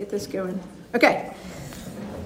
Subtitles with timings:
[0.00, 0.58] get this going.
[0.94, 1.30] Okay.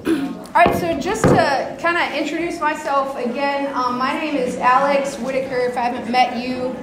[0.06, 0.15] All
[0.54, 5.56] right, so just to kind of introduce myself again, um, my name is Alex Whitaker.
[5.56, 6.76] If I haven't met you,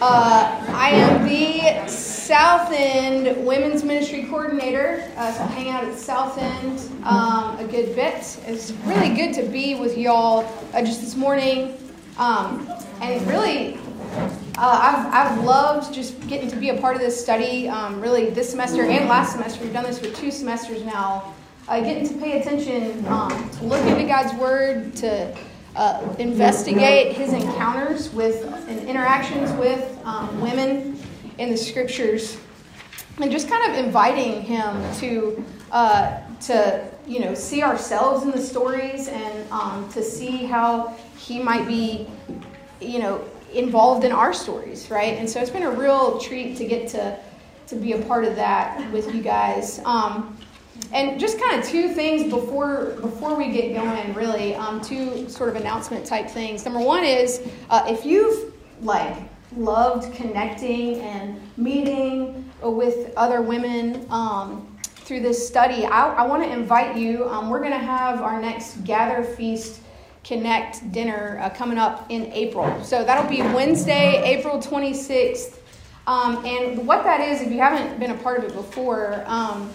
[0.00, 5.12] uh, I am the South End Women's Ministry Coordinator.
[5.14, 8.38] Uh, so I hang out at South End um, a good bit.
[8.46, 11.76] It's really good to be with y'all uh, just this morning.
[12.16, 12.66] Um,
[13.02, 13.78] and really,
[14.58, 18.30] uh, I've, I've loved just getting to be a part of this study, um, really,
[18.30, 19.62] this semester and last semester.
[19.62, 21.34] We've done this for two semesters now.
[21.68, 25.36] Uh, getting to pay attention, um, to look into God's Word, to
[25.74, 30.98] uh, investigate His encounters with and interactions with um, women
[31.38, 32.38] in the Scriptures,
[33.18, 38.40] and just kind of inviting Him to uh, to you know see ourselves in the
[38.40, 42.08] stories and um, to see how He might be
[42.80, 43.22] you know
[43.56, 45.18] involved in our stories, right?
[45.18, 47.18] And so it's been a real treat to get to
[47.68, 49.80] to be a part of that with you guys.
[49.84, 50.38] Um,
[50.92, 55.48] and just kind of two things before before we get going, really, um, two sort
[55.48, 56.64] of announcement type things.
[56.64, 59.16] Number one is uh, if you've like
[59.56, 66.50] loved connecting and meeting with other women um, through this study, I, I want to
[66.50, 67.28] invite you.
[67.28, 69.80] Um, we're going to have our next Gather Feast
[70.26, 72.82] Connect dinner uh, coming up in April.
[72.82, 75.58] So that'll be Wednesday, April 26th.
[76.06, 79.70] Um, and what that is, if you haven't been a part of it before, um,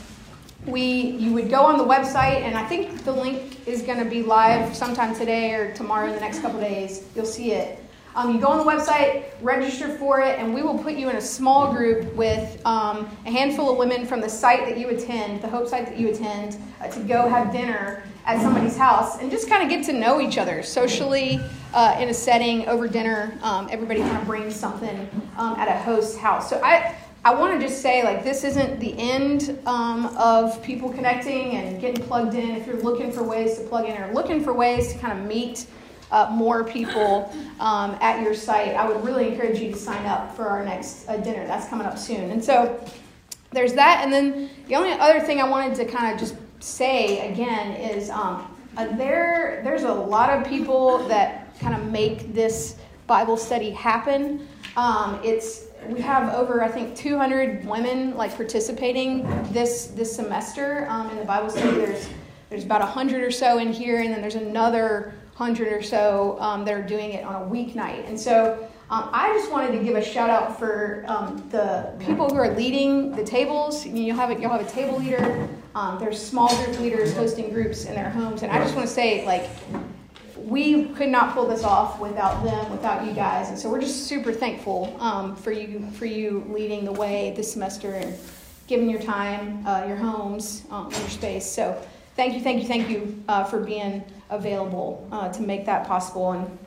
[0.66, 4.10] we you would go on the website, and I think the link is going to
[4.10, 7.06] be live sometime today or tomorrow in the next couple days.
[7.16, 7.84] You'll see it.
[8.14, 11.16] Um, you go on the website, register for it, and we will put you in
[11.16, 15.42] a small group with um, a handful of women from the site that you attend,
[15.42, 19.32] the Hope site that you attend, uh, to go have dinner at somebody's house and
[19.32, 21.40] just kind of get to know each other socially
[21.74, 23.34] uh, in a setting over dinner.
[23.42, 26.50] Um, everybody kind of brings something um, at a host's house.
[26.50, 30.90] So I, I want to just say, like, this isn't the end um, of people
[30.90, 32.52] connecting and getting plugged in.
[32.52, 35.26] If you're looking for ways to plug in or looking for ways to kind of
[35.26, 35.66] meet
[36.12, 40.36] uh, more people um, at your site, I would really encourage you to sign up
[40.36, 41.46] for our next uh, dinner.
[41.48, 42.32] That's coming up soon.
[42.32, 42.84] And so
[43.52, 44.02] there's that.
[44.04, 48.10] And then the only other thing I wanted to kind of just say again is
[48.10, 52.78] um, uh, there, there's a lot of people that kind of make this
[53.08, 54.48] Bible study happen.
[54.78, 61.10] Um, it's we have over I think 200 women like participating this this semester um,
[61.10, 61.72] in the Bible study.
[61.72, 62.10] There's
[62.50, 66.64] there's about 100 or so in here, and then there's another 100 or so um,
[66.66, 68.08] that are doing it on a weeknight.
[68.08, 72.30] And so um, I just wanted to give a shout out for um, the people
[72.30, 73.84] who are leading the tables.
[73.84, 75.50] You'll have a, you'll have a table leader.
[75.74, 78.94] Um, there's small group leaders hosting groups in their homes, and I just want to
[78.94, 79.50] say like
[80.36, 84.06] we could not pull this off without them, without you guys, and so we're just
[84.08, 88.14] super thankful um, for you for you leading the way this semester and
[88.68, 91.50] giving your time, uh, your homes, um, your space.
[91.50, 91.82] So
[92.16, 96.32] thank you, thank you, thank you uh, for being available uh, to make that possible.
[96.32, 96.58] And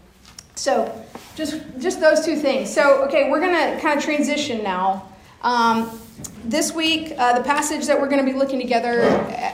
[0.54, 1.04] so
[1.34, 2.72] just just those two things.
[2.72, 5.08] So okay, we're gonna kind of transition now.
[5.42, 5.98] Um,
[6.44, 9.00] this week, uh, the passage that we're going to be looking together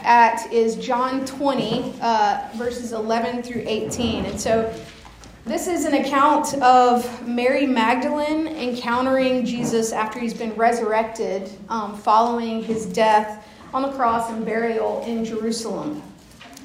[0.05, 4.27] at is John 20, uh, verses 11 through 18.
[4.27, 4.73] And so
[5.47, 12.63] this is an account of Mary Magdalene encountering Jesus after he's been resurrected um, following
[12.63, 16.03] his death on the cross and burial in Jerusalem.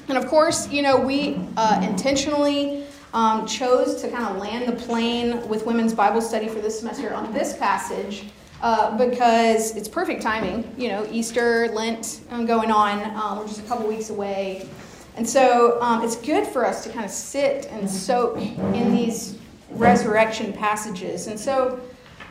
[0.08, 4.84] And of course, you know, we uh, intentionally um, chose to kind of land the
[4.84, 8.24] plane with women's Bible study for this semester on this passage
[8.62, 10.72] uh, because it's perfect timing.
[10.76, 13.02] You know, Easter, Lent um, going on.
[13.16, 14.68] Um, we're just a couple weeks away.
[15.16, 19.38] And so um, it's good for us to kind of sit and soak in these
[19.70, 21.26] resurrection passages.
[21.26, 21.80] And so,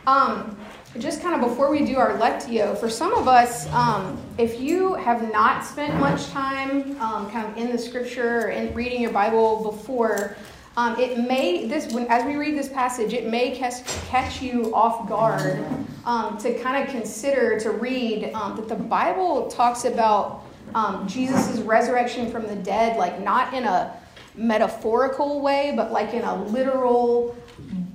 [0.06, 0.56] um,
[0.98, 4.94] just kind of before we do our lectio, for some of us, um, if you
[4.94, 9.62] have not spent much time um, kind of in the scripture in reading your Bible
[9.62, 10.36] before,
[10.76, 14.74] um, it may this when as we read this passage, it may catch, catch you
[14.74, 15.64] off guard
[16.04, 21.60] um, to kind of consider to read um, that the Bible talks about um, Jesus'
[21.60, 23.98] resurrection from the dead, like not in a
[24.34, 27.34] metaphorical way, but like in a literal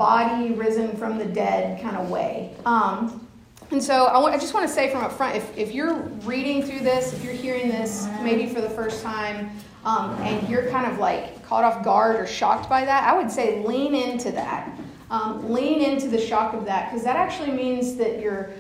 [0.01, 2.56] body risen from the dead kind of way.
[2.65, 3.27] Um,
[3.69, 5.94] and so I, want, I just want to say from up front, if, if you're
[6.25, 9.51] reading through this, if you're hearing this maybe for the first time,
[9.86, 13.30] um, and you're kind of like caught off guard or shocked by that, I would
[13.30, 14.75] say lean into that.
[15.12, 18.54] Um, lean into the shock of that because that actually means that you're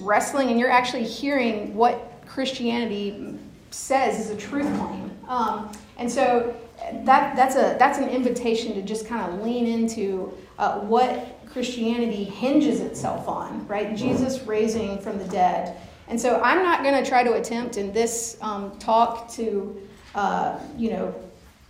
[0.00, 3.38] wrestling and you're actually hearing what Christianity
[3.70, 5.12] says is a truth claim.
[5.28, 6.56] Um, and so
[7.04, 12.22] that, that's, a, that's an invitation to just kind of lean into uh, what Christianity
[12.22, 13.96] hinges itself on, right?
[13.96, 15.76] Jesus raising from the dead.
[16.06, 19.82] And so I'm not going to try to attempt in this um, talk to,
[20.14, 21.12] uh, you know,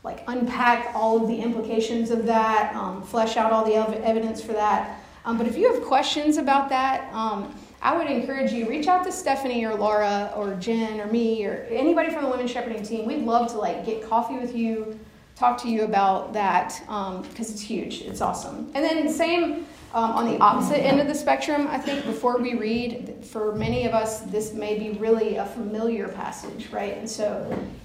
[0.05, 4.43] like unpack all of the implications of that, um, flesh out all the ev- evidence
[4.43, 5.01] for that.
[5.25, 9.05] Um, but if you have questions about that, um, I would encourage you reach out
[9.05, 13.07] to Stephanie or Laura or Jen or me or anybody from the women's shepherding team.
[13.07, 15.01] We'd love to like get coffee with you,
[15.43, 18.03] talk to you about that because um, it's huge.
[18.03, 18.71] It's awesome.
[18.75, 21.67] And then same um, on the opposite end of the spectrum.
[21.67, 26.07] I think before we read, for many of us, this may be really a familiar
[26.07, 26.97] passage, right?
[26.97, 27.27] And so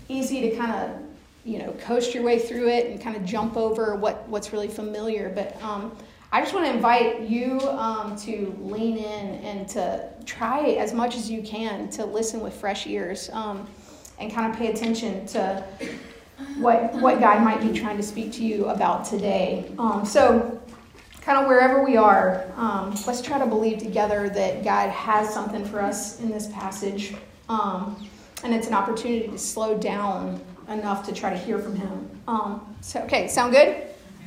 [0.08, 1.02] easy to kind of
[1.44, 4.68] you know coast your way through it and kind of jump over what what's really
[4.68, 5.98] familiar, but um,
[6.32, 11.16] I just want to invite you um, to lean in and to try as much
[11.16, 13.66] as you can to listen with fresh ears um,
[14.20, 15.64] and kind of pay attention to
[16.58, 19.72] what, what God might be trying to speak to you about today.
[19.80, 20.62] Um, so,
[21.22, 25.66] kind of wherever we are, um, let's try to believe together that God has something
[25.66, 27.16] for us in this passage.
[27.50, 28.08] Um,
[28.44, 30.40] and it's an opportunity to slow down
[30.70, 32.10] enough to try to hear from Him.
[32.28, 33.76] Um, so, okay, sound good?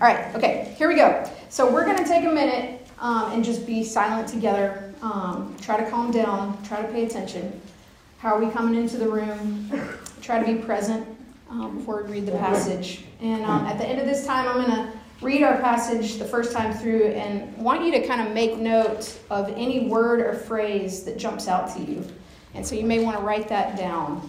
[0.01, 1.31] All right, okay, here we go.
[1.49, 4.95] So we're going to take a minute um, and just be silent together.
[5.03, 7.61] Um, try to calm down, try to pay attention.
[8.19, 9.71] How are we coming into the room?
[10.21, 11.07] Try to be present
[11.51, 13.05] um, before we read the passage.
[13.21, 16.25] And um, at the end of this time, I'm going to read our passage the
[16.25, 20.35] first time through and want you to kind of make note of any word or
[20.35, 22.07] phrase that jumps out to you.
[22.55, 24.29] And so you may want to write that down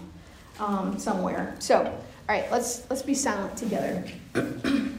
[0.60, 1.56] um, somewhere.
[1.60, 1.96] So, all
[2.28, 4.04] right, let's let's be silent together.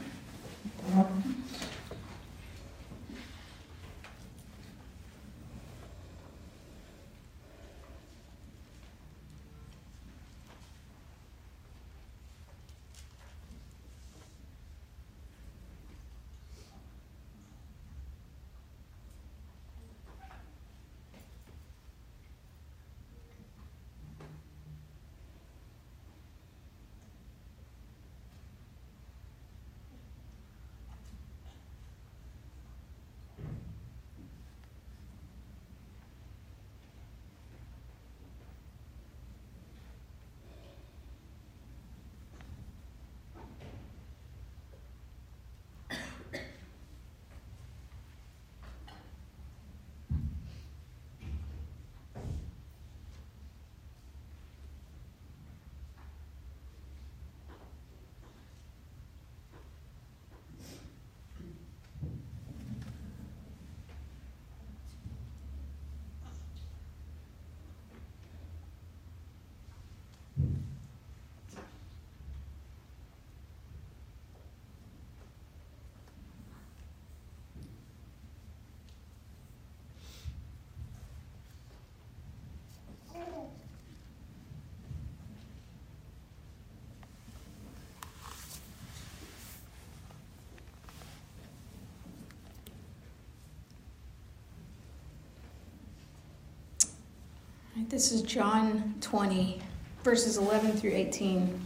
[97.75, 99.59] This is John 20,
[100.03, 101.59] verses 11 through 18.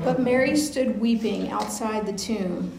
[0.00, 2.78] But Mary stood weeping outside the tomb.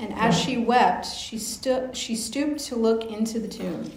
[0.00, 3.92] And as she wept, she, stu- she stooped to look into the tomb.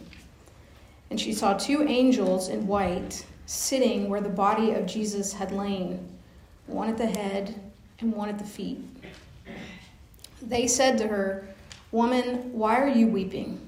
[1.10, 6.08] And she saw two angels in white sitting where the body of Jesus had lain,
[6.68, 7.60] one at the head
[8.02, 8.86] and one at the feet.
[10.44, 11.48] They said to her,
[11.92, 13.67] Woman, why are you weeping?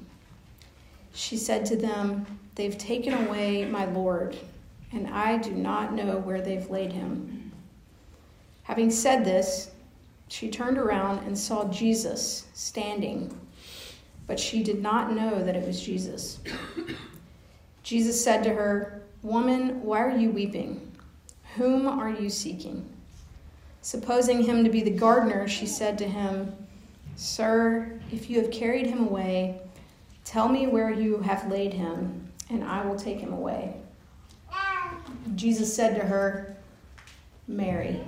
[1.14, 2.26] She said to them,
[2.56, 4.38] They've taken away my Lord,
[4.92, 7.52] and I do not know where they've laid him.
[8.64, 9.72] Having said this,
[10.28, 13.36] she turned around and saw Jesus standing,
[14.28, 16.40] but she did not know that it was Jesus.
[17.84, 20.92] Jesus said to her, Woman, why are you weeping?
[21.56, 22.88] Whom are you seeking?
[23.82, 26.54] Supposing him to be the gardener, she said to him,
[27.16, 29.60] Sir, if you have carried him away,
[30.30, 33.74] Tell me where you have laid him, and I will take him away.
[35.34, 36.56] Jesus said to her,
[37.48, 38.02] Mary.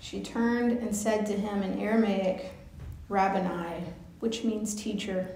[0.00, 2.52] She turned and said to him in Aramaic,
[3.08, 3.84] Rabboni,
[4.20, 5.26] which means teacher.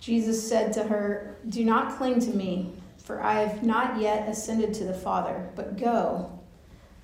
[0.00, 4.72] Jesus said to her, Do not cling to me, for I have not yet ascended
[4.72, 6.40] to the Father, but go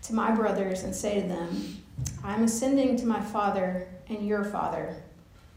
[0.04, 1.82] to my brothers and say to them,
[2.24, 4.96] I am ascending to my Father and your Father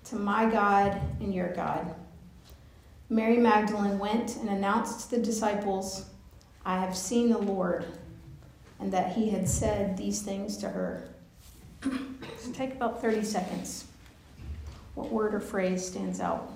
[0.05, 1.96] to my God and your God.
[3.10, 6.05] Mary Magdalene went and announced to the disciples,
[6.65, 7.86] I have seen the Lord,
[8.79, 11.10] and that he had said these things to her.
[12.53, 13.86] take about 30 seconds.
[14.96, 16.50] What word or phrase stands out?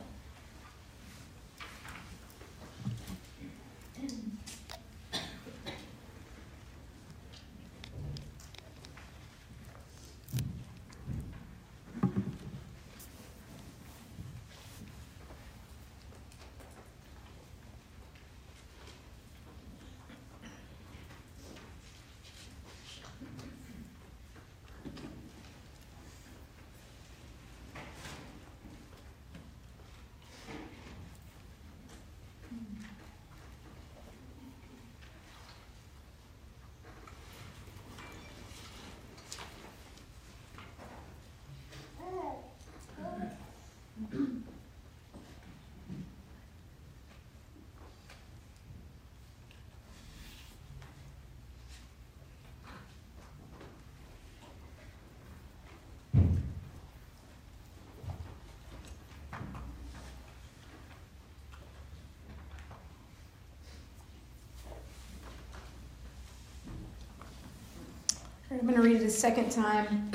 [68.65, 70.09] I'm going to read it a second time.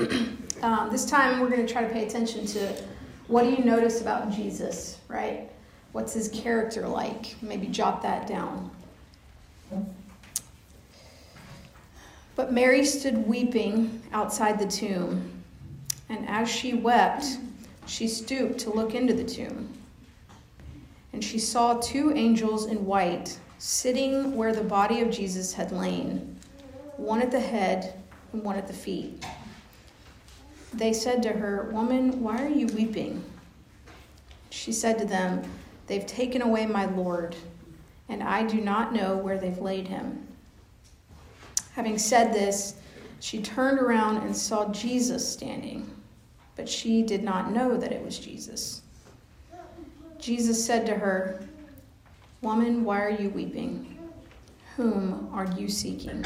[0.61, 2.83] um, this time we're going to try to pay attention to
[3.27, 5.49] what do you notice about Jesus, right?
[5.93, 7.41] What's his character like?
[7.41, 8.69] Maybe jot that down.
[12.35, 15.31] But Mary stood weeping outside the tomb,
[16.09, 17.37] and as she wept,
[17.85, 19.69] she stooped to look into the tomb.
[21.13, 26.37] And she saw two angels in white sitting where the body of Jesus had lain,
[26.97, 28.00] one at the head
[28.33, 29.25] and one at the feet.
[30.73, 33.23] They said to her, Woman, why are you weeping?
[34.49, 35.43] She said to them,
[35.87, 37.35] They've taken away my Lord,
[38.07, 40.27] and I do not know where they've laid him.
[41.73, 42.75] Having said this,
[43.19, 45.89] she turned around and saw Jesus standing,
[46.55, 48.81] but she did not know that it was Jesus.
[50.19, 51.43] Jesus said to her,
[52.41, 53.97] Woman, why are you weeping?
[54.75, 56.25] Whom are you seeking?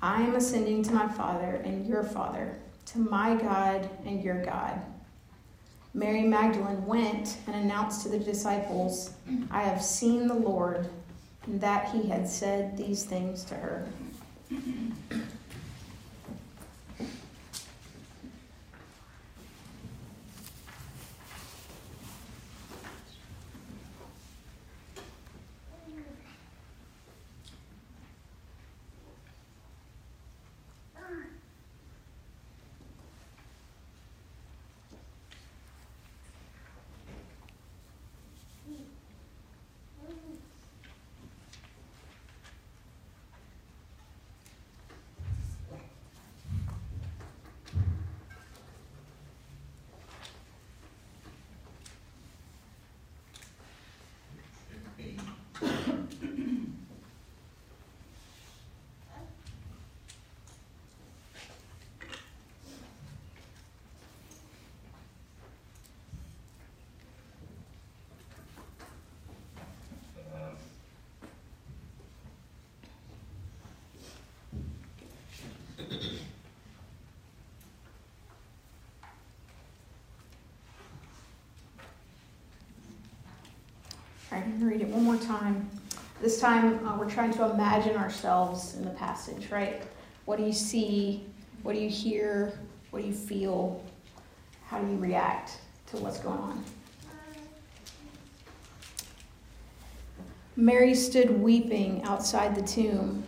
[0.00, 4.80] I am ascending to my Father and your Father, to my God and your God.
[5.92, 9.10] Mary Magdalene went and announced to the disciples,
[9.50, 10.88] I have seen the Lord,
[11.46, 13.88] and that he had said these things to her.
[84.40, 85.68] To read it one more time.
[86.20, 89.82] This time, uh, we're trying to imagine ourselves in the passage, right?
[90.26, 91.24] What do you see?
[91.62, 92.58] What do you hear?
[92.90, 93.82] What do you feel?
[94.66, 96.64] How do you react to what's going on?
[100.54, 103.24] Mary stood weeping outside the tomb,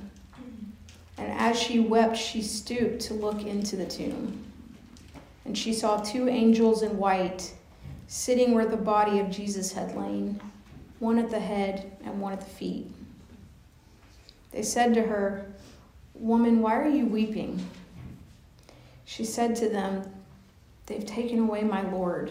[1.18, 4.44] and as she wept, she stooped to look into the tomb.
[5.44, 7.52] And she saw two angels in white
[8.06, 10.40] sitting where the body of Jesus had lain
[11.00, 12.86] one at the head and one at the feet.
[14.52, 15.46] They said to her,
[16.14, 17.66] Woman, why are you weeping?
[19.04, 20.08] She said to them,
[20.86, 22.30] They've taken away my Lord,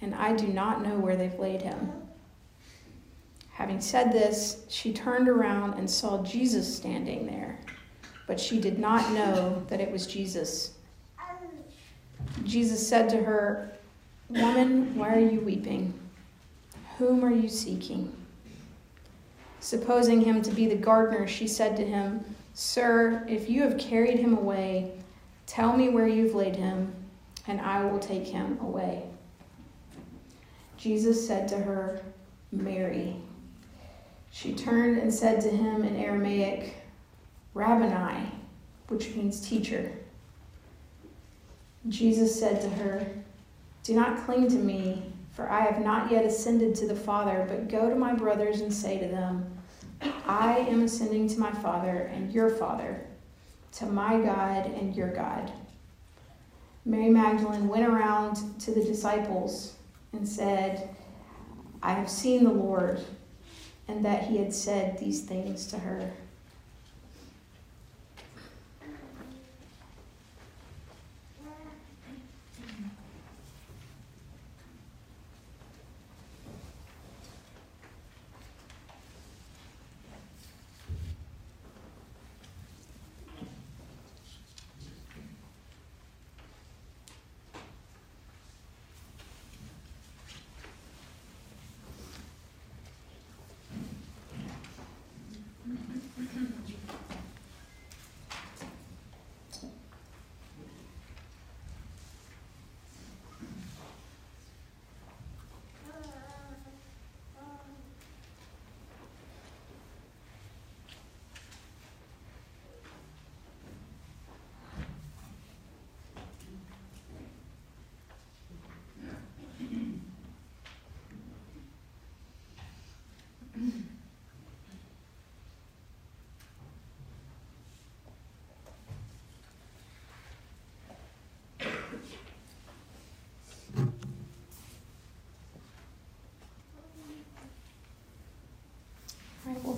[0.00, 1.92] and I do not know where they've laid him.
[3.52, 7.58] Having said this, she turned around and saw Jesus standing there,
[8.26, 10.72] but she did not know that it was Jesus.
[12.44, 13.72] Jesus said to her,
[14.28, 15.94] Woman, why are you weeping?
[16.98, 18.12] Whom are you seeking?
[19.60, 24.18] Supposing him to be the gardener, she said to him, Sir, if you have carried
[24.18, 24.92] him away,
[25.46, 26.92] tell me where you've laid him,
[27.46, 29.04] and I will take him away.
[30.76, 32.02] Jesus said to her,
[32.50, 33.16] Mary.
[34.30, 36.74] She turned and said to him in Aramaic,
[37.54, 38.32] Rabboni,
[38.88, 39.92] which means teacher.
[41.88, 43.06] Jesus said to her,
[43.84, 47.68] Do not cling to me for I have not yet ascended to the Father, but
[47.68, 49.50] go to my brothers and say to them,
[50.26, 53.06] I am ascending to my Father and your Father,
[53.72, 55.52] to my God and your God.
[56.84, 59.74] Mary Magdalene went around to the disciples
[60.12, 60.94] and said,
[61.82, 63.00] I have seen the Lord,
[63.88, 66.12] and that he had said these things to her.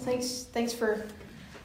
[0.04, 1.04] Thanks, thanks for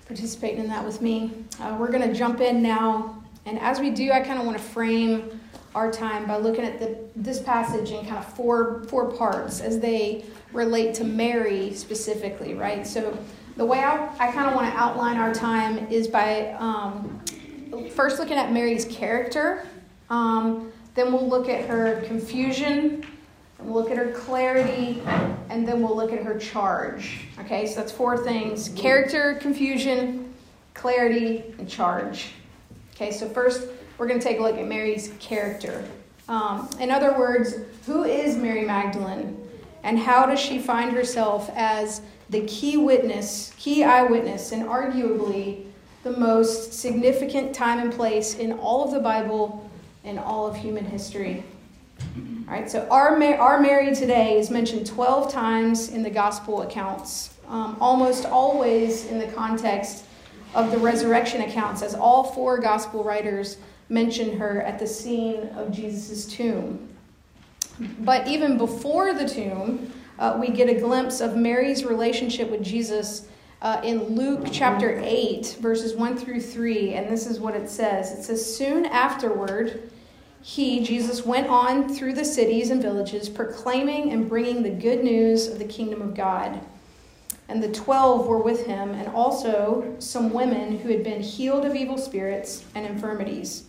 [0.08, 1.46] participating in that with me.
[1.60, 4.58] Uh, we're going to jump in now, and as we do, I kind of want
[4.58, 5.40] to frame
[5.76, 9.80] our time by looking at the, this passage in kind of four four parts as
[9.80, 12.88] they relate to Mary specifically, right?
[12.88, 13.16] So
[13.56, 17.22] the way I, I kind of want to outline our time is by um,
[17.94, 19.68] first looking at Mary's character,
[20.10, 23.06] um, then we'll look at her confusion,
[23.60, 25.02] and we'll look at her clarity,
[25.50, 27.22] and then we'll look at her charge.
[27.40, 30.34] Okay, so that's four things character, confusion,
[30.74, 32.32] clarity, and charge.
[32.96, 33.68] Okay, so first
[33.98, 35.86] we're going to take a look at Mary's character.
[36.30, 39.38] Um, in other words, who is Mary Magdalene,
[39.84, 45.66] and how does she find herself as the key witness, key eyewitness, and arguably
[46.04, 49.70] the most significant time and place in all of the Bible
[50.04, 51.44] and all of human history?
[52.50, 57.36] All right, so our, our Mary today is mentioned 12 times in the gospel accounts,
[57.48, 60.06] um, almost always in the context
[60.56, 63.58] of the resurrection accounts, as all four gospel writers
[63.90, 66.90] mention her at the scene of Jesus' tomb.
[68.00, 73.28] But even before the tomb, uh, we get a glimpse of Mary's relationship with Jesus
[73.62, 76.96] uh, in Luke chapter 8, verses 1 through 3.
[76.96, 79.92] And this is what it says It says, Soon afterward,
[80.42, 85.48] he, Jesus, went on through the cities and villages, proclaiming and bringing the good news
[85.48, 86.62] of the kingdom of God.
[87.48, 91.76] And the twelve were with him, and also some women who had been healed of
[91.76, 93.66] evil spirits and infirmities.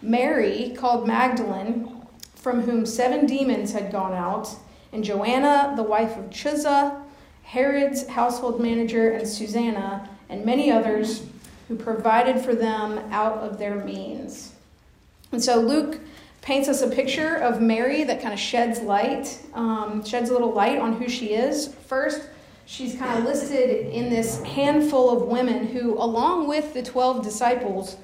[0.00, 2.02] Mary, called Magdalene,
[2.34, 4.48] from whom seven demons had gone out,
[4.92, 7.02] and Joanna, the wife of Chuza,
[7.42, 11.22] Herod's household manager, and Susanna, and many others
[11.68, 14.52] who provided for them out of their means.
[15.32, 16.00] And so Luke
[16.40, 20.52] paints us a picture of Mary that kind of sheds light, um, sheds a little
[20.52, 21.74] light on who she is.
[21.86, 22.22] First,
[22.66, 27.96] she's kind of listed in this handful of women who, along with the 12 disciples,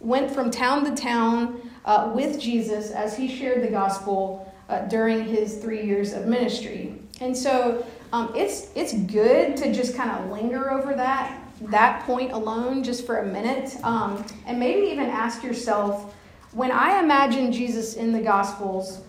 [0.00, 5.24] went from town to town uh, with Jesus as he shared the gospel uh, during
[5.24, 6.94] his three years of ministry.
[7.20, 12.32] And so um, it's, it's good to just kind of linger over that, that point
[12.32, 16.14] alone just for a minute um, and maybe even ask yourself
[16.56, 19.02] when I imagine Jesus in the gospels,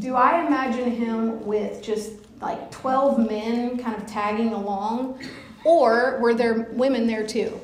[0.00, 5.18] do I imagine him with just like 12 men kind of tagging along?
[5.64, 7.58] Or were there women there too?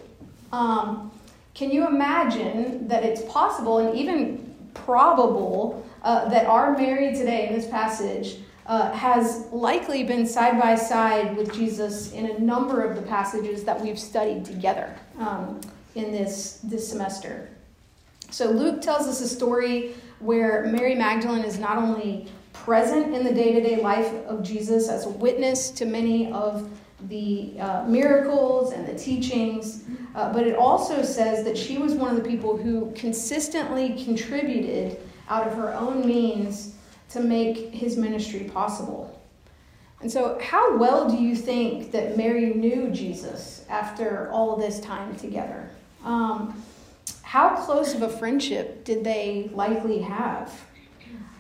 [0.53, 1.13] Um,
[1.53, 7.55] can you imagine that it's possible and even probable uh, that our Mary today in
[7.55, 12.97] this passage uh, has likely been side by side with Jesus in a number of
[12.97, 15.61] the passages that we've studied together um,
[15.95, 17.51] in this, this semester?
[18.37, 23.33] So Luke tells us a story where Mary Magdalene is not only present in the
[23.33, 26.69] day to day life of Jesus as a witness to many of
[27.09, 32.15] the uh, miracles and the teachings, uh, but it also says that she was one
[32.15, 34.99] of the people who consistently contributed
[35.31, 36.75] out of her own means
[37.09, 39.19] to make his ministry possible.
[40.03, 45.17] And so, how well do you think that Mary knew Jesus after all this time
[45.17, 45.71] together?
[46.05, 46.63] Um,
[47.27, 50.65] how close of a friendship did they likely have?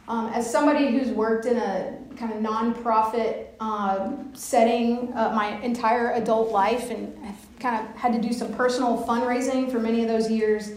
[0.09, 6.11] Um, as somebody who's worked in a kind of nonprofit um, setting uh, my entire
[6.15, 10.09] adult life and have kind of had to do some personal fundraising for many of
[10.09, 10.73] those years,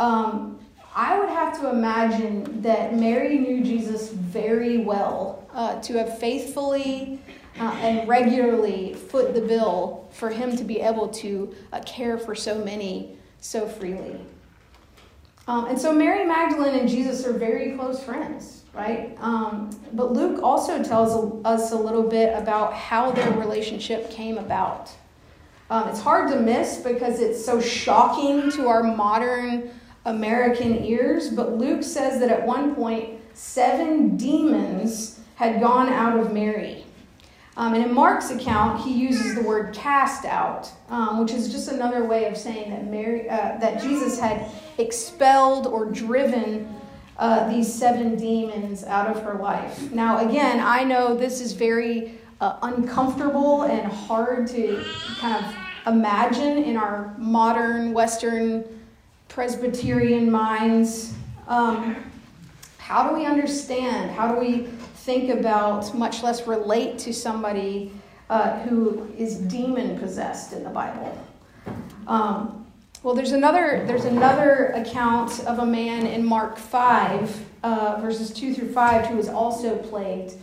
[0.00, 0.58] um,
[0.92, 7.20] I would have to imagine that Mary knew Jesus very well uh, to have faithfully
[7.60, 12.34] uh, and regularly foot the bill for him to be able to uh, care for
[12.34, 14.18] so many so freely.
[15.48, 19.16] Um, and so Mary Magdalene and Jesus are very close friends right?
[19.20, 24.90] Um, but Luke also tells us a little bit about how their relationship came about.
[25.68, 29.70] Um, it's hard to miss because it's so shocking to our modern
[30.04, 36.32] American ears, but Luke says that at one point, seven demons had gone out of
[36.32, 36.84] Mary.
[37.58, 41.66] Um, and in Mark's account, he uses the word cast out, um, which is just
[41.66, 46.72] another way of saying that Mary, uh, that Jesus had expelled or driven
[47.18, 49.90] uh, these seven demons out of her life.
[49.90, 54.84] Now, again, I know this is very uh, uncomfortable and hard to
[55.18, 58.64] kind of imagine in our modern Western
[59.28, 61.12] Presbyterian minds.
[61.48, 61.96] Um,
[62.78, 64.12] how do we understand?
[64.12, 64.68] How do we
[65.08, 67.90] think about, much less relate to somebody
[68.28, 71.16] uh, who is demon possessed in the Bible?
[72.06, 72.66] Um,
[73.02, 78.52] well, there's another, there's another account of a man in Mark 5, uh, verses 2
[78.52, 80.34] through 5, who was also plagued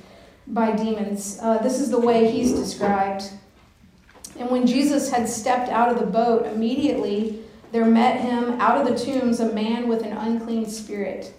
[0.47, 1.37] by demons.
[1.43, 3.25] Uh, this is the way he's described.
[4.39, 7.39] And when Jesus had stepped out of the boat, immediately
[7.71, 11.35] there met him out of the tombs a man with an unclean spirit.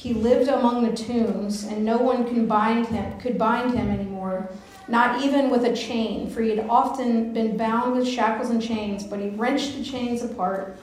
[0.00, 4.48] He lived among the tombs, and no one could bind him, could bind him anymore,
[4.88, 9.04] not even with a chain, for he had often been bound with shackles and chains,
[9.04, 10.78] but he wrenched the chains apart,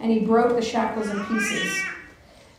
[0.00, 1.80] and he broke the shackles in pieces.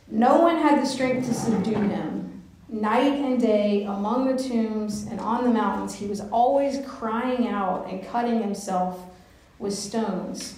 [0.09, 2.41] No one had the strength to subdue him.
[2.69, 7.85] Night and day, among the tombs and on the mountains, he was always crying out
[7.89, 8.97] and cutting himself
[9.59, 10.57] with stones.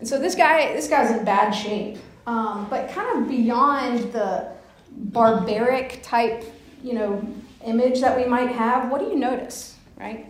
[0.00, 1.98] And so this guy, this guy's in bad shape.
[2.28, 4.52] Um, but kind of beyond the
[4.90, 6.44] barbaric type,
[6.84, 7.26] you know,
[7.64, 10.26] image that we might have, what do you notice, right?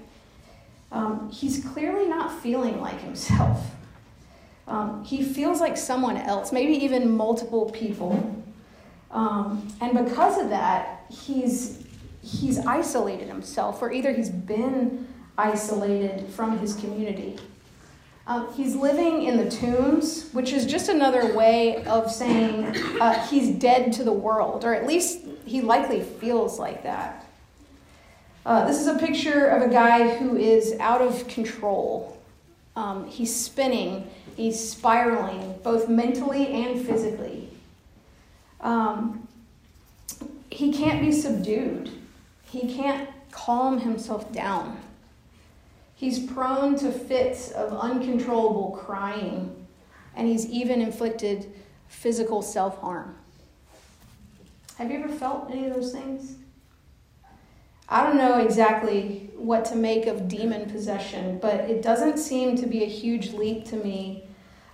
[0.92, 3.74] Um, he's clearly not feeling like himself.
[4.68, 8.44] Um, he feels like someone else, maybe even multiple people.
[9.10, 11.84] Um, and because of that, he's,
[12.22, 17.38] he's isolated himself, or either he's been isolated from his community.
[18.28, 23.48] Um, he's living in the tombs, which is just another way of saying uh, he's
[23.48, 27.24] dead to the world, or at least he likely feels like that.
[28.44, 32.20] Uh, this is a picture of a guy who is out of control.
[32.76, 37.48] Um, he's spinning, he's spiraling, both mentally and physically.
[38.60, 39.26] Um,
[40.50, 41.90] he can't be subdued,
[42.44, 44.78] he can't calm himself down.
[45.98, 49.66] He's prone to fits of uncontrollable crying,
[50.14, 51.52] and he's even inflicted
[51.88, 53.16] physical self harm.
[54.76, 56.36] Have you ever felt any of those things?
[57.88, 62.66] I don't know exactly what to make of demon possession, but it doesn't seem to
[62.68, 64.22] be a huge leap to me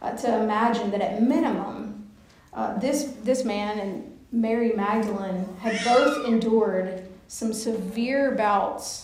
[0.03, 2.07] uh, to imagine that at minimum,
[2.53, 9.04] uh, this, this man and Mary Magdalene had both endured some severe bouts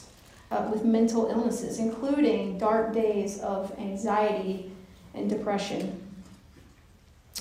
[0.51, 4.71] uh, with mental illnesses, including dark days of anxiety
[5.15, 6.01] and depression.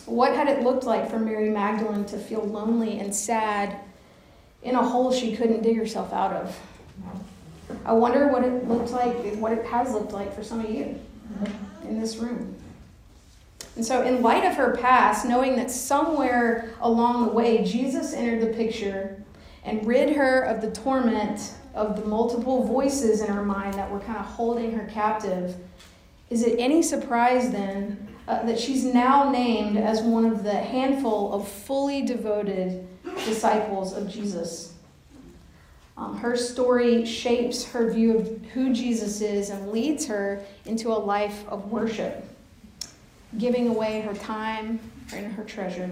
[0.06, 3.80] What had it looked like for Mary Magdalene to feel lonely and sad
[4.63, 6.60] in a hole she couldn't dig herself out of?
[7.86, 11.00] I wonder what it looked like, what it has looked like for some of you
[11.84, 12.56] in this room.
[13.76, 18.41] And so, in light of her past, knowing that somewhere along the way Jesus entered
[18.41, 19.24] the picture
[19.63, 23.99] and rid her of the torment of the multiple voices in her mind that were
[23.99, 25.55] kind of holding her captive,
[26.29, 31.34] is it any surprise then uh, that she's now named as one of the handful
[31.34, 32.88] of fully devoted
[33.25, 34.73] disciples of Jesus?
[35.97, 40.95] Um, her story shapes her view of who Jesus is and leads her into a
[40.95, 42.23] life of worship,
[43.38, 44.79] giving away her time
[45.13, 45.91] and her treasure.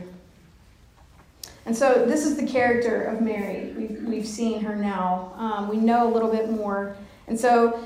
[1.67, 3.73] And so this is the character of Mary.
[3.77, 5.33] We've, we've seen her now.
[5.35, 6.95] Um, we know a little bit more.
[7.27, 7.83] And so,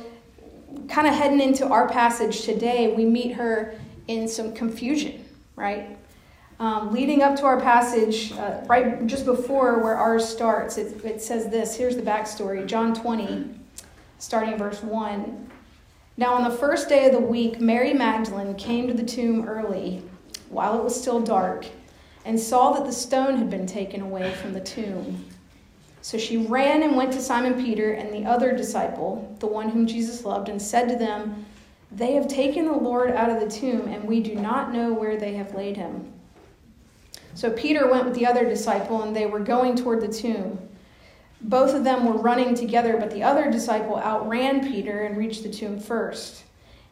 [0.87, 3.73] kind of heading into our passage today, we meet her
[4.07, 5.97] in some confusion, right?
[6.59, 11.19] Um, leading up to our passage, uh, right just before where ours starts, it, it
[11.19, 11.75] says this.
[11.75, 13.49] Here's the backstory John 20,
[14.19, 15.49] starting verse 1.
[16.17, 20.03] Now, on the first day of the week, Mary Magdalene came to the tomb early,
[20.49, 21.65] while it was still dark
[22.25, 25.25] and saw that the stone had been taken away from the tomb.
[26.01, 29.85] So she ran and went to Simon Peter and the other disciple, the one whom
[29.85, 31.45] Jesus loved, and said to them,
[31.91, 35.17] They have taken the Lord out of the tomb, and we do not know where
[35.17, 36.11] they have laid him.
[37.35, 40.59] So Peter went with the other disciple, and they were going toward the tomb.
[41.39, 45.49] Both of them were running together, but the other disciple outran Peter and reached the
[45.49, 46.43] tomb first.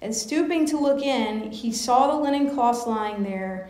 [0.02, 3.70] And stooping to look in, he saw the linen cloths lying there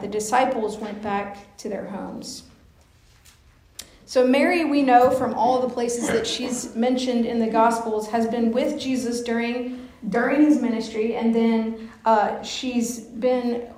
[0.00, 2.44] the disciples went back to their homes.
[4.06, 8.26] So, Mary, we know from all the places that she's mentioned in the Gospels, has
[8.26, 13.68] been with Jesus during, during his ministry, and then uh, she's been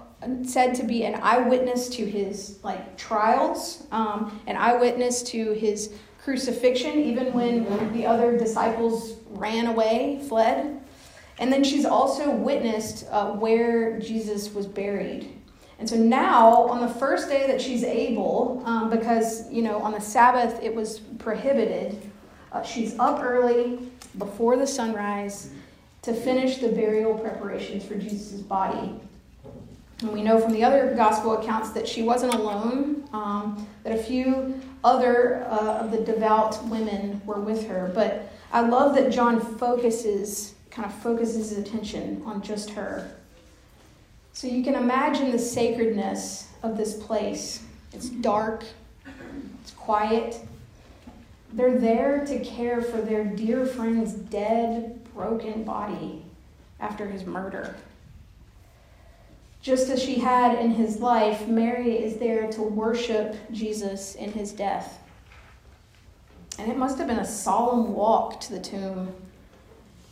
[0.45, 7.01] said to be an eyewitness to his like trials, um, an eyewitness to his crucifixion,
[7.01, 10.81] even when the other disciples ran away, fled.
[11.39, 15.40] And then she's also witnessed uh, where Jesus was buried.
[15.81, 19.93] And so now, on the first day that she's able, um, because, you know, on
[19.93, 21.99] the Sabbath it was prohibited,
[22.53, 23.79] uh, she's up early
[24.19, 25.51] before the sunrise,
[26.03, 28.95] to finish the burial preparations for Jesus' body.
[30.01, 34.03] And we know from the other gospel accounts that she wasn't alone, um, that a
[34.03, 37.91] few other uh, of the devout women were with her.
[37.95, 43.11] But I love that John focuses, kind of focuses his attention on just her.
[44.33, 47.63] So you can imagine the sacredness of this place.
[47.93, 48.65] It's dark,
[49.63, 50.39] it's quiet.
[51.53, 56.25] They're there to care for their dear friend's dead, broken body
[56.79, 57.75] after his murder.
[59.63, 64.53] Just as she had in his life, Mary is there to worship Jesus in his
[64.53, 64.99] death.
[66.59, 69.15] And it must have been a solemn walk to the tomb.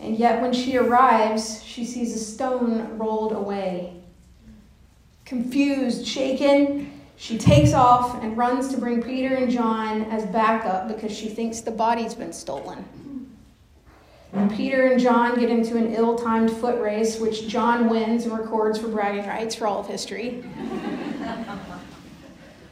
[0.00, 3.97] And yet, when she arrives, she sees a stone rolled away.
[5.28, 11.14] Confused, shaken, she takes off and runs to bring Peter and John as backup because
[11.14, 12.82] she thinks the body's been stolen.
[14.32, 18.38] And Peter and John get into an ill timed foot race, which John wins and
[18.38, 20.42] records for bragging rights for all of history.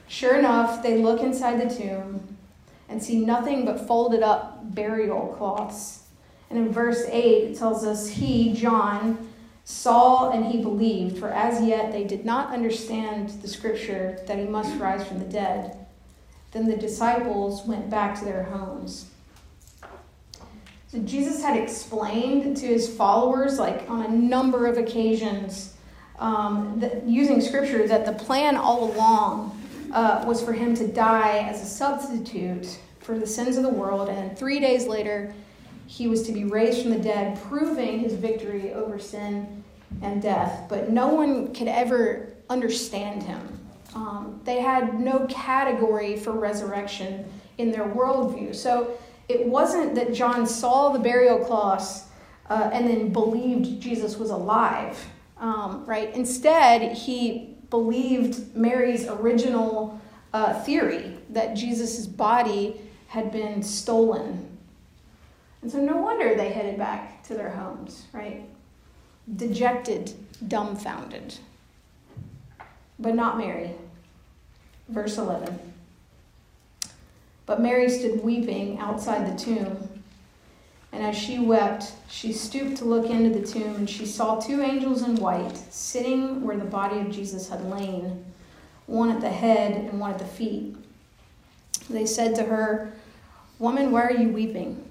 [0.09, 2.39] sure enough, they look inside the tomb
[2.89, 6.05] and see nothing but folded up burial cloths.
[6.49, 9.26] And in verse 8, it tells us, He, John,
[9.69, 14.45] saw and he believed, for as yet they did not understand the scripture that he
[14.45, 15.77] must rise from the dead.
[16.53, 19.11] Then the disciples went back to their homes.
[20.87, 25.75] So Jesus had explained to his followers, like on a number of occasions,
[26.21, 29.61] um, that, using scripture, that the plan all along
[29.93, 34.09] uh, was for him to die as a substitute for the sins of the world,
[34.09, 35.35] and three days later,
[35.87, 39.65] he was to be raised from the dead, proving his victory over sin
[40.03, 40.67] and death.
[40.69, 43.41] But no one could ever understand him.
[43.95, 48.55] Um, they had no category for resurrection in their worldview.
[48.55, 52.05] So it wasn't that John saw the burial cloths
[52.49, 55.03] uh, and then believed Jesus was alive,
[55.39, 56.15] um, right?
[56.15, 60.01] Instead, he believed Mary's original
[60.33, 64.56] uh, theory that Jesus' body had been stolen.
[65.67, 68.49] And so, no wonder they headed back to their homes, right?
[69.35, 70.13] Dejected,
[70.47, 71.39] dumbfounded.
[73.01, 73.73] But not Mary.
[74.89, 75.59] Verse 11.
[77.47, 79.89] But Mary stood weeping outside the tomb.
[80.93, 84.63] And as she wept, she stooped to look into the tomb, and she saw two
[84.63, 88.25] angels in white sitting where the body of Jesus had lain,
[88.87, 90.77] one at the head and one at the feet.
[91.91, 92.93] They said to her,
[93.59, 94.86] Woman, why are you weeping?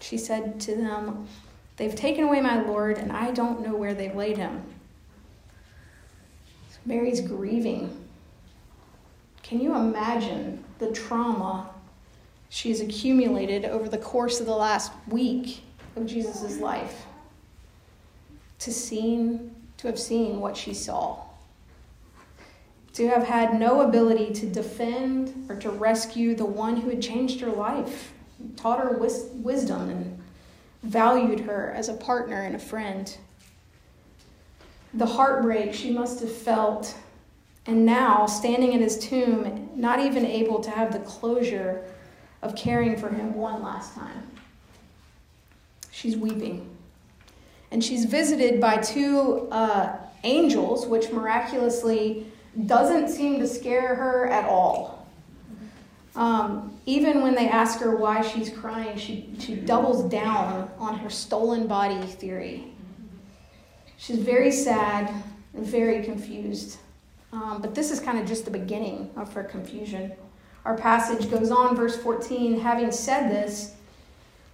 [0.00, 1.26] She said to them,
[1.76, 4.62] They've taken away my Lord, and I don't know where they've laid him.
[6.86, 8.04] Mary's grieving.
[9.42, 11.70] Can you imagine the trauma
[12.48, 15.62] she's accumulated over the course of the last week
[15.96, 17.06] of Jesus' life
[18.60, 21.26] to seen to have seen what she saw
[22.96, 27.40] to have had no ability to defend or to rescue the one who had changed
[27.40, 28.14] her life
[28.56, 30.22] taught her wis- wisdom and
[30.82, 33.16] valued her as a partner and a friend
[34.94, 36.96] the heartbreak she must have felt
[37.66, 41.84] and now standing in his tomb not even able to have the closure
[42.42, 44.22] of caring for him one last time.
[45.90, 46.70] She's weeping.
[47.70, 52.26] And she's visited by two uh, angels, which miraculously
[52.66, 54.95] doesn't seem to scare her at all.
[56.16, 61.10] Um, even when they ask her why she's crying, she, she doubles down on her
[61.10, 62.72] stolen body theory.
[63.98, 65.12] She's very sad
[65.54, 66.78] and very confused.
[67.32, 70.12] Um, but this is kind of just the beginning of her confusion.
[70.64, 72.60] Our passage goes on, verse 14.
[72.60, 73.74] Having said this,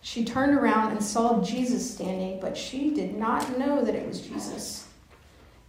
[0.03, 4.21] she turned around and saw Jesus standing, but she did not know that it was
[4.21, 4.89] Jesus.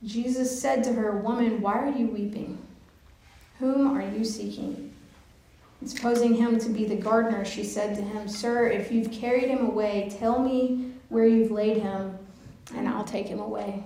[0.04, 2.58] Jesus said to her, Woman, why are you weeping?
[3.60, 4.93] Whom are you seeking?
[5.86, 9.66] Supposing him to be the gardener, she said to him, Sir, if you've carried him
[9.66, 12.18] away, tell me where you've laid him,
[12.76, 13.84] and I'll take him away.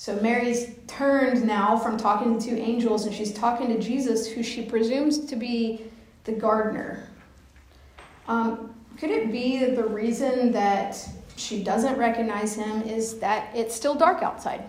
[0.00, 4.42] So Mary's turned now from talking to two angels and she's talking to Jesus, who
[4.42, 5.82] she presumes to be
[6.24, 7.06] the gardener.
[8.26, 11.06] Um, could it be that the reason that
[11.36, 14.64] she doesn't recognize him is that it's still dark outside?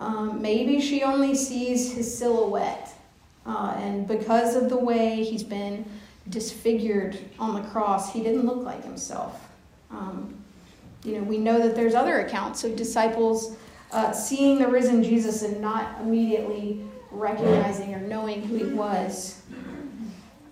[0.00, 2.92] Um, maybe she only sees his silhouette.
[3.46, 5.84] Uh, and because of the way he's been
[6.30, 9.48] disfigured on the cross, he didn't look like himself.
[9.90, 10.34] Um,
[11.04, 13.56] you know, we know that there's other accounts of disciples
[13.92, 19.42] uh, seeing the risen Jesus and not immediately recognizing or knowing who he was.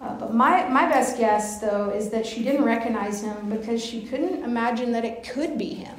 [0.00, 4.02] Uh, but my, my best guess, though, is that she didn't recognize him because she
[4.02, 5.96] couldn't imagine that it could be him.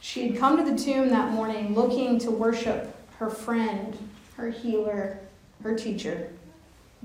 [0.00, 3.96] She had come to the tomb that morning looking to worship her friend,
[4.36, 5.18] her healer,
[5.62, 6.30] her teacher,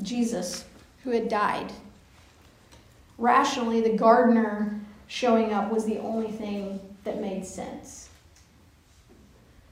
[0.02, 0.66] Jesus,
[1.04, 1.72] who had died.
[3.18, 8.10] Rationally, the gardener showing up was the only thing that made sense.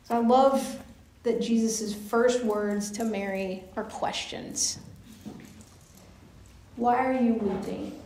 [0.06, 0.82] So I love
[1.24, 4.80] that Jesus' first words to Mary are questions.
[6.78, 8.00] Why are you weeping?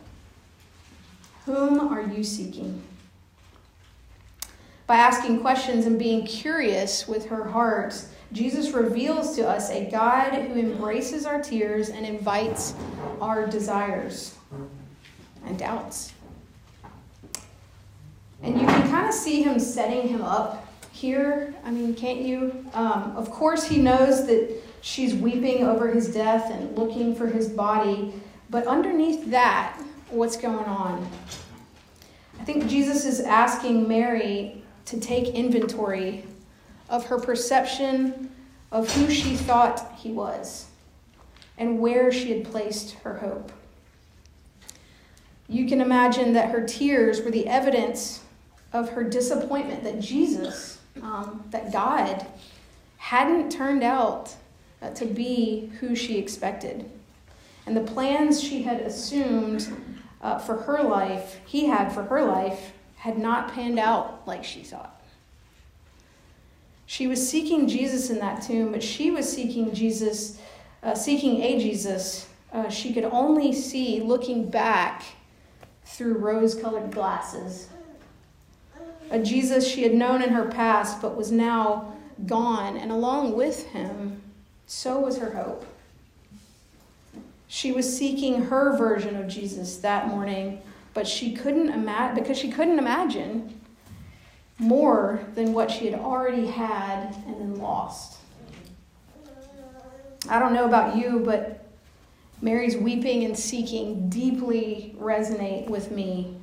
[1.46, 2.82] Whom are you seeking?
[4.86, 7.94] By asking questions and being curious with her heart,
[8.32, 12.74] Jesus reveals to us a God who embraces our tears and invites
[13.20, 14.36] our desires
[15.44, 16.14] and doubts.
[18.42, 21.54] And you can kind of see him setting him up here.
[21.64, 22.64] I mean, can't you?
[22.72, 27.48] Um, of course, he knows that she's weeping over his death and looking for his
[27.48, 28.14] body.
[28.50, 29.78] But underneath that,
[30.10, 31.08] what's going on?
[32.40, 36.24] I think Jesus is asking Mary to take inventory
[36.92, 38.30] of her perception
[38.70, 40.66] of who she thought he was
[41.58, 43.50] and where she had placed her hope.
[45.48, 48.22] You can imagine that her tears were the evidence
[48.72, 52.26] of her disappointment that Jesus, um, that God,
[52.98, 54.34] hadn't turned out
[54.80, 56.88] uh, to be who she expected.
[57.66, 59.68] And the plans she had assumed
[60.20, 64.62] uh, for her life, he had for her life, had not panned out like she
[64.62, 65.01] thought.
[66.92, 70.38] She was seeking Jesus in that tomb, but she was seeking Jesus,
[70.82, 75.02] uh, seeking a Jesus uh, she could only see looking back
[75.86, 77.70] through rose colored glasses.
[79.10, 81.94] A Jesus she had known in her past, but was now
[82.26, 84.20] gone, and along with him,
[84.66, 85.64] so was her hope.
[87.48, 90.60] She was seeking her version of Jesus that morning
[90.94, 93.60] but she couldn't imagine because she couldn't imagine
[94.58, 98.18] more than what she had already had and then lost.
[100.28, 101.66] I don't know about you, but
[102.40, 106.36] Mary's weeping and seeking deeply resonate with me.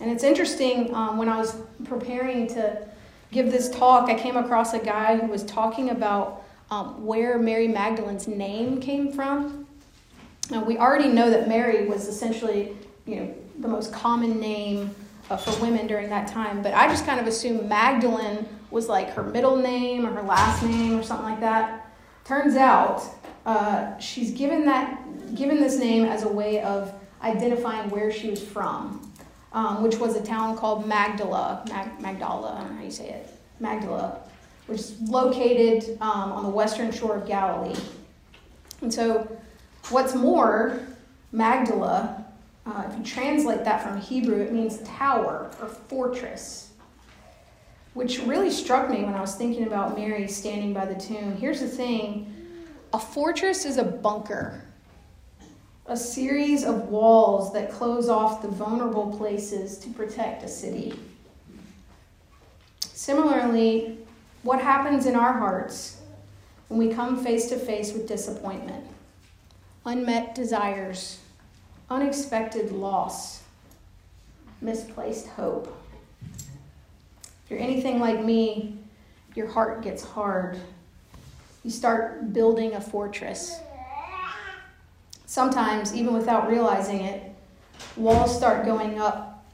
[0.00, 2.86] And it's interesting, um, when I was preparing to
[3.30, 7.68] give this talk, I came across a guy who was talking about um, where Mary
[7.68, 9.66] Magdalene's name came from.
[10.50, 12.76] Now, we already know that Mary was essentially,
[13.06, 14.94] you know, the most common name
[15.30, 16.62] uh, for women during that time.
[16.62, 20.62] But I just kind of assumed Magdalene was like her middle name or her last
[20.62, 21.92] name or something like that.
[22.24, 23.02] Turns out
[23.44, 26.92] uh, she's given that given this name as a way of
[27.22, 29.12] identifying where she was from,
[29.52, 33.08] um, which was a town called Magdala, Mag- Magdala, I don't know how you say
[33.08, 33.28] it,
[33.60, 34.20] Magdala,
[34.66, 37.78] which is located um, on the western shore of Galilee.
[38.80, 39.36] And so,
[39.90, 40.80] what's more,
[41.30, 42.21] Magdala
[42.64, 46.70] uh, if you translate that from Hebrew, it means tower or fortress,
[47.94, 51.36] which really struck me when I was thinking about Mary standing by the tomb.
[51.36, 52.32] Here's the thing
[52.92, 54.62] a fortress is a bunker,
[55.86, 60.94] a series of walls that close off the vulnerable places to protect a city.
[62.80, 63.98] Similarly,
[64.42, 66.00] what happens in our hearts
[66.68, 68.86] when we come face to face with disappointment,
[69.84, 71.18] unmet desires,
[71.92, 73.42] unexpected loss,
[74.62, 75.76] misplaced hope.
[76.22, 78.78] If you're anything like me,
[79.34, 80.58] your heart gets hard.
[81.62, 83.60] You start building a fortress.
[85.26, 87.34] Sometimes, even without realizing it,
[87.96, 89.44] walls start going up,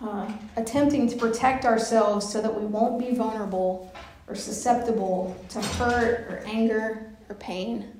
[0.00, 3.92] uh, attempting to protect ourselves so that we won't be vulnerable
[4.28, 7.95] or susceptible to hurt or anger or pain.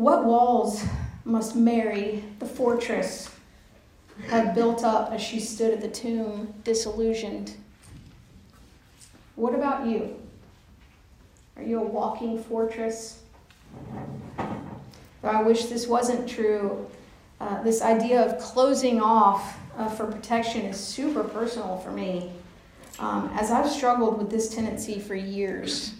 [0.00, 0.82] What walls
[1.26, 3.28] must Mary, the fortress,
[4.28, 7.54] have built up as she stood at the tomb, disillusioned?
[9.36, 10.16] What about you?
[11.54, 13.20] Are you a walking fortress?
[15.20, 16.88] Though I wish this wasn't true.
[17.38, 22.30] Uh, this idea of closing off uh, for protection is super personal for me,
[23.00, 25.92] um, as I've struggled with this tendency for years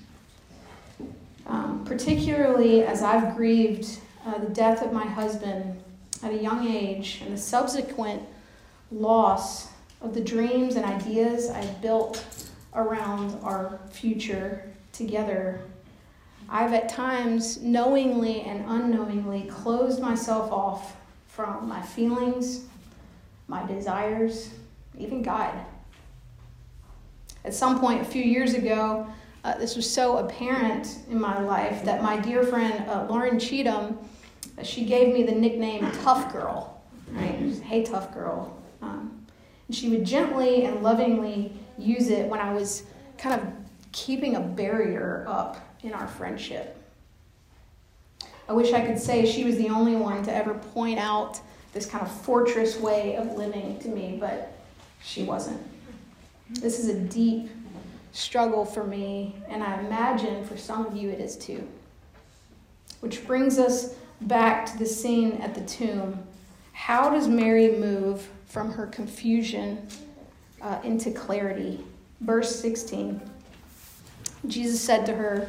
[1.51, 5.83] um, particularly as I've grieved uh, the death of my husband
[6.23, 8.23] at a young age and the subsequent
[8.93, 9.69] loss
[10.01, 12.25] of the dreams and ideas I built
[12.75, 15.61] around our future together.
[16.49, 20.97] I've at times knowingly and unknowingly closed myself off
[21.27, 22.67] from my feelings,
[23.49, 24.51] my desires,
[24.97, 25.53] even God.
[27.45, 29.07] At some point a few years ago,
[29.45, 33.99] uh, this was so apparent in my life that my dear friend uh, Lauren Cheatham,
[34.59, 36.83] uh, she gave me the nickname Tough Girl.
[37.11, 37.39] Right?
[37.63, 38.57] Hey, Tough Girl.
[38.83, 39.27] Um,
[39.67, 42.85] and she would gently and lovingly use it when I was
[43.17, 43.49] kind of
[43.93, 46.77] keeping a barrier up in our friendship.
[48.49, 51.41] I wish I could say she was the only one to ever point out
[51.73, 54.53] this kind of fortress way of living to me, but
[55.03, 55.61] she wasn't.
[56.51, 57.49] This is a deep
[58.13, 61.67] struggle for me, and I imagine for some of you it is too.
[63.01, 66.23] Which brings us back to the scene at the tomb.
[66.73, 69.87] How does Mary move from her confusion
[70.61, 71.85] uh, into clarity?
[72.21, 73.21] Verse 16
[74.47, 75.49] Jesus said to her,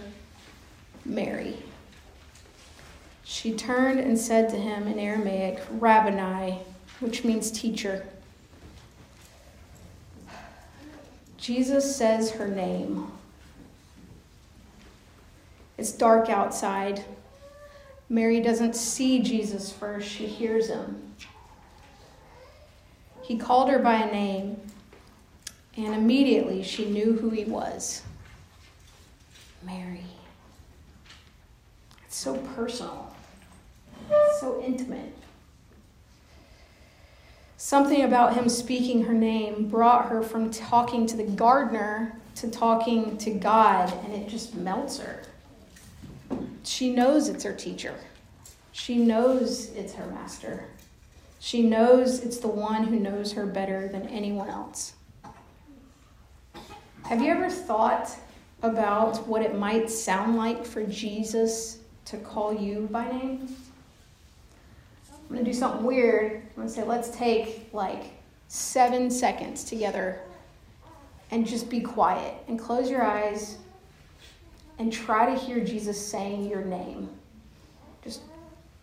[1.06, 1.56] Mary.
[3.24, 6.60] She turned and said to him in Aramaic, Rabboni,
[7.00, 8.06] which means teacher.
[11.42, 13.12] Jesus says her name.
[15.76, 17.04] It's dark outside.
[18.10, 21.02] Mary doesn't see Jesus first, she hears him.
[23.24, 24.62] He called her by a name,
[25.76, 28.04] and immediately she knew who he was
[29.64, 30.06] Mary.
[32.06, 33.16] It's so personal,
[34.40, 35.16] so intimate.
[37.64, 43.20] Something about him speaking her name brought her from talking to the gardener to talking
[43.20, 45.22] to God, and it just melts her.
[46.64, 47.94] She knows it's her teacher.
[48.72, 50.66] She knows it's her master.
[51.40, 54.94] She knows it's the one who knows her better than anyone else.
[57.04, 58.18] Have you ever thought
[58.64, 63.56] about what it might sound like for Jesus to call you by name?
[65.32, 66.42] I'm to do something weird.
[66.58, 68.12] I'm to say, let's take like
[68.50, 70.20] seven seconds together
[71.32, 73.58] and just be quiet and close your eyes
[74.78, 77.10] and try to hear Jesus saying your name.
[78.04, 78.24] Just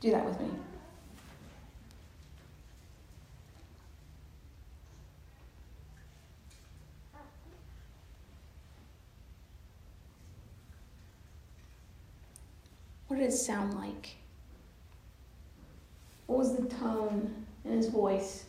[0.00, 0.48] do that with me.
[13.08, 14.16] What did it sound like?
[16.38, 17.34] Was the tone
[17.64, 18.44] in his voice?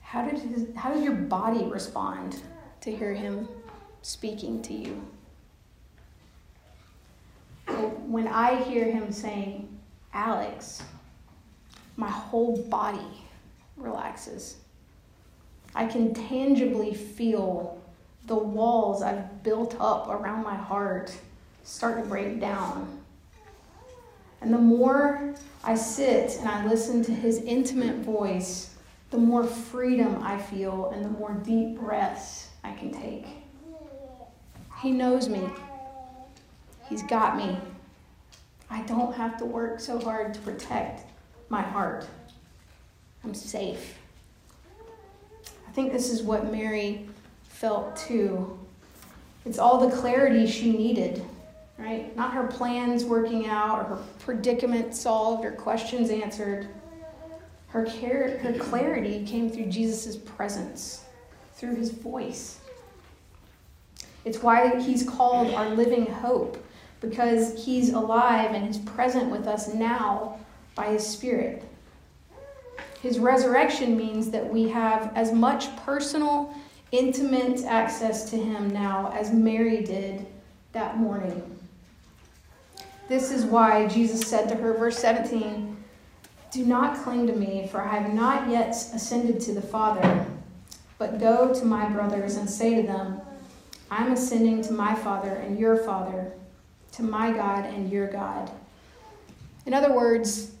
[0.00, 2.42] How did, his, how did your body respond
[2.80, 3.46] to hear him
[4.02, 5.06] speaking to you?
[8.08, 9.78] When I hear him saying,
[10.12, 10.82] Alex,
[11.96, 13.22] my whole body
[13.76, 14.56] relaxes.
[15.76, 17.80] I can tangibly feel
[18.26, 21.16] the walls I've built up around my heart
[21.62, 23.01] start to break down
[24.42, 25.34] and the more
[25.64, 28.74] I sit and I listen to his intimate voice,
[29.10, 33.26] the more freedom I feel and the more deep breaths I can take.
[34.80, 35.48] He knows me,
[36.88, 37.56] He's got me.
[38.68, 41.06] I don't have to work so hard to protect
[41.48, 42.06] my heart.
[43.24, 43.98] I'm safe.
[45.66, 47.08] I think this is what Mary
[47.44, 48.58] felt too.
[49.46, 51.24] It's all the clarity she needed
[51.82, 52.16] right?
[52.16, 56.68] Not her plans working out or her predicament solved or questions answered.
[57.68, 61.04] Her, care, her clarity came through Jesus' presence,
[61.54, 62.60] through his voice.
[64.24, 66.64] It's why he's called our living hope,
[67.00, 70.38] because he's alive and is present with us now
[70.74, 71.64] by his Spirit.
[73.00, 76.54] His resurrection means that we have as much personal,
[76.92, 80.24] intimate access to him now as Mary did
[80.72, 81.58] that morning.
[83.12, 85.76] This is why Jesus said to her, verse 17,
[86.50, 90.24] Do not cling to me, for I have not yet ascended to the Father,
[90.96, 93.20] but go to my brothers and say to them,
[93.90, 96.32] I am ascending to my Father and your Father,
[96.92, 98.50] to my God and your God.
[99.66, 100.52] In other words,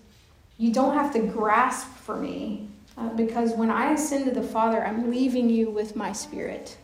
[0.58, 4.84] you don't have to grasp for me, uh, because when I ascend to the Father,
[4.84, 6.76] I'm leaving you with my Spirit,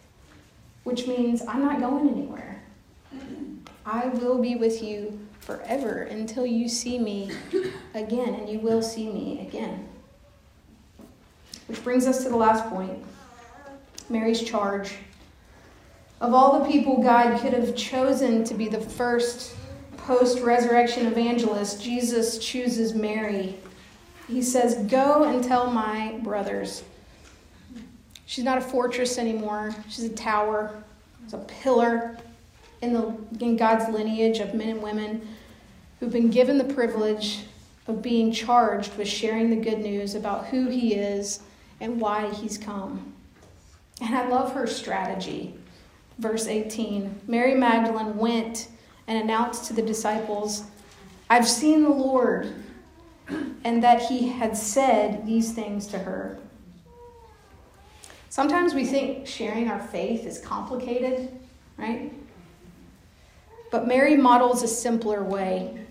[0.84, 2.62] which means I'm not going anywhere.
[3.84, 7.30] I will be with you forever until you see me
[7.94, 9.88] again, and you will see me again.
[11.68, 13.02] Which brings us to the last point
[14.10, 14.96] Mary's charge.
[16.20, 19.56] Of all the people God could have chosen to be the first
[19.96, 23.54] post resurrection evangelist, Jesus chooses Mary.
[24.26, 26.82] He says, Go and tell my brothers.
[28.26, 30.82] She's not a fortress anymore, she's a tower,
[31.24, 32.18] she's a pillar
[32.82, 35.26] in, the, in God's lineage of men and women
[35.98, 37.40] who've been given the privilege
[37.86, 41.40] of being charged with sharing the good news about who He is
[41.80, 43.14] and why He's come.
[44.00, 45.54] And I love her strategy.
[46.18, 47.20] verse 18.
[47.26, 48.68] Mary Magdalene went
[49.06, 50.64] and announced to the disciples,
[51.30, 52.52] I've seen the Lord,
[53.64, 56.38] and that he had said these things to her.
[58.30, 61.38] Sometimes we think sharing our faith is complicated,
[61.76, 62.12] right?
[63.70, 65.86] But Mary models a simpler way.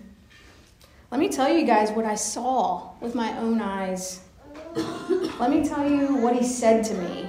[1.10, 4.20] Let me tell you guys what I saw with my own eyes.
[5.40, 7.26] Let me tell you what he said to me.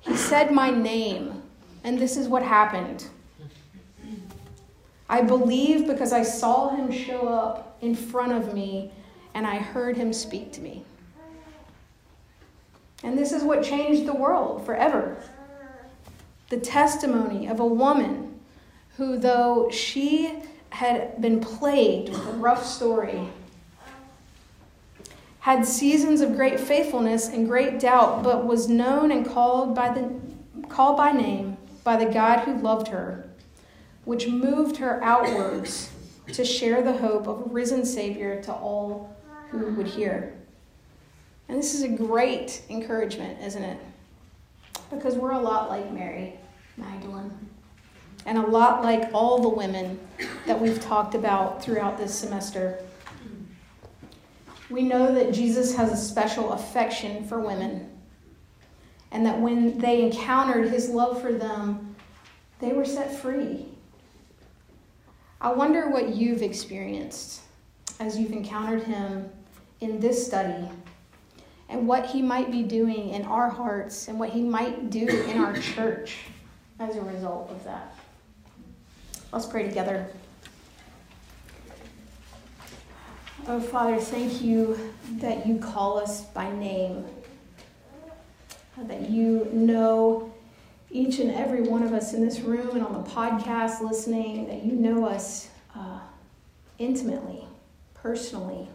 [0.00, 1.42] He said my name,
[1.82, 3.06] and this is what happened.
[5.08, 8.92] I believe because I saw him show up in front of me
[9.34, 10.84] and I heard him speak to me.
[13.02, 15.20] And this is what changed the world forever.
[16.48, 18.38] The testimony of a woman
[18.96, 23.28] who, though she had been plagued with a rough story,
[25.40, 30.10] had seasons of great faithfulness and great doubt, but was known and called by, the,
[30.68, 33.28] called by name by the God who loved her,
[34.04, 35.90] which moved her outwards
[36.28, 39.16] to share the hope of a risen Savior to all
[39.50, 40.34] who would hear.
[41.48, 43.78] And this is a great encouragement, isn't it?
[44.90, 46.34] Because we're a lot like Mary
[46.76, 47.49] Magdalene,
[48.26, 49.98] and a lot like all the women
[50.46, 52.78] that we've talked about throughout this semester.
[54.68, 57.90] We know that Jesus has a special affection for women,
[59.10, 61.96] and that when they encountered his love for them,
[62.60, 63.66] they were set free.
[65.40, 67.40] I wonder what you've experienced
[67.98, 69.30] as you've encountered him
[69.80, 70.68] in this study
[71.70, 75.38] and what he might be doing in our hearts and what he might do in
[75.38, 76.18] our church
[76.78, 77.94] as a result of that.
[79.32, 80.08] Let's pray together.
[83.46, 87.04] Oh, Father, thank you that you call us by name,
[88.76, 90.32] that you know
[90.90, 94.64] each and every one of us in this room and on the podcast listening, that
[94.64, 96.00] you know us uh,
[96.78, 97.44] intimately,
[97.94, 98.68] personally,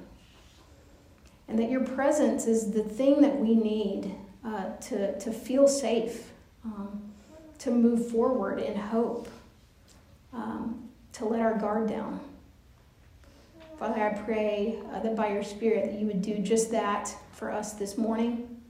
[1.50, 6.32] and that your presence is the thing that we need uh, to, to feel safe,
[6.64, 7.12] um,
[7.60, 9.28] to move forward in hope,
[10.36, 12.20] um, to let our guard down.
[13.80, 17.52] Father, I pray uh, that by your Spirit that you would do just that for
[17.52, 18.62] us this morning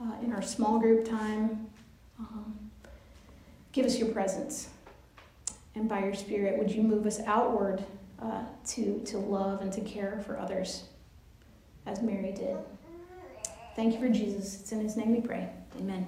[0.00, 1.66] uh, in our small group time.
[2.18, 2.70] Um,
[3.72, 4.68] give us your presence.
[5.74, 7.84] And by your Spirit, would you move us outward
[8.22, 10.84] uh, to, to love and to care for others
[11.86, 12.56] as Mary did?
[13.74, 14.60] Thank you for Jesus.
[14.60, 15.50] It's in his name we pray.
[15.78, 16.06] Amen.